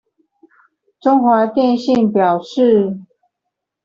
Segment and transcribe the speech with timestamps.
[0.99, 2.97] 中華電信表示